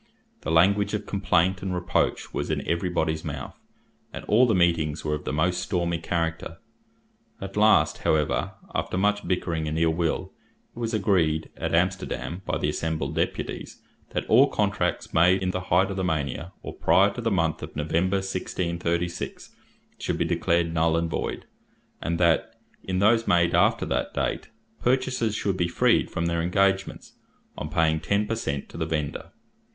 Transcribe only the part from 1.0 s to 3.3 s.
complaint and reproach was in every body's